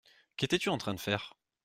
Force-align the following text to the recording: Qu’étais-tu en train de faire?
Qu’étais-tu 0.35 0.69
en 0.69 0.79
train 0.79 0.95
de 0.95 0.99
faire? 0.99 1.35